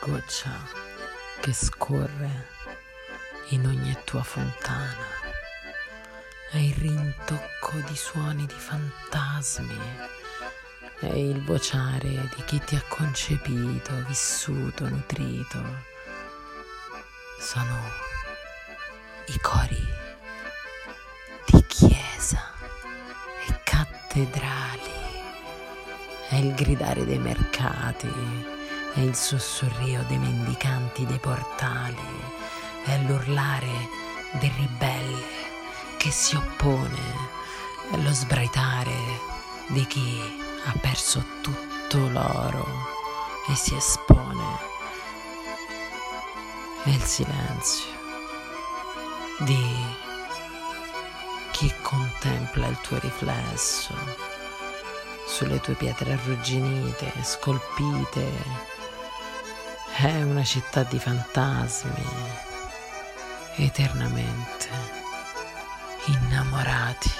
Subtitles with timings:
[0.00, 0.50] goccia
[1.40, 2.48] che scorre
[3.48, 5.14] in ogni tua fontana.
[6.50, 9.78] È il rintocco di suoni di fantasmi,
[11.00, 15.62] è il vociare di chi ti ha concepito, vissuto, nutrito.
[17.40, 17.78] Sono
[19.26, 19.84] i cori
[21.46, 22.52] di chiesa
[23.48, 24.92] e cattedrali,
[26.28, 28.54] è il gridare dei mercati
[28.96, 31.94] è il sussurrio dei mendicanti dei portali,
[32.84, 33.88] è l'urlare
[34.40, 35.22] del ribelle
[35.98, 36.98] che si oppone,
[37.90, 38.94] è lo sbraitare
[39.66, 40.18] di chi
[40.64, 42.66] ha perso tutto l'oro
[43.48, 44.58] e si espone,
[46.84, 47.92] è il silenzio
[49.40, 49.84] di
[51.50, 53.94] chi contempla il tuo riflesso
[55.26, 58.75] sulle tue pietre arrugginite, scolpite
[59.98, 62.04] è una città di fantasmi,
[63.56, 64.68] eternamente
[66.06, 67.10] innamorati.